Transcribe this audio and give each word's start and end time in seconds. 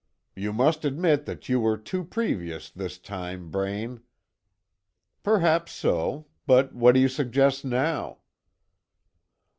You 0.35 0.51
must 0.51 0.83
admit 0.83 1.25
that 1.27 1.47
you 1.47 1.59
were 1.59 1.77
too 1.77 2.03
previous 2.03 2.71
this 2.71 2.97
time, 2.97 3.51
Braine." 3.51 4.01
"Perhaps 5.21 5.73
so. 5.73 6.25
But 6.47 6.73
what 6.73 6.95
do 6.95 6.99
you 6.99 7.07
suggest 7.07 7.63
now?" 7.63 8.17